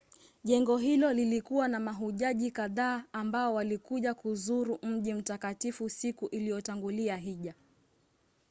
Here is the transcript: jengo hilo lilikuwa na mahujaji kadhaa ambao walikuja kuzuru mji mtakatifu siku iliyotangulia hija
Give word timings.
jengo 0.43 0.77
hilo 0.77 1.13
lilikuwa 1.13 1.67
na 1.67 1.79
mahujaji 1.79 2.51
kadhaa 2.51 3.03
ambao 3.11 3.53
walikuja 3.53 4.13
kuzuru 4.13 4.79
mji 4.83 5.13
mtakatifu 5.13 5.89
siku 5.89 6.27
iliyotangulia 6.27 7.17
hija 7.17 7.55